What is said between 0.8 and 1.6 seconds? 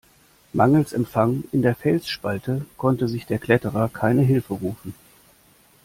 Empfang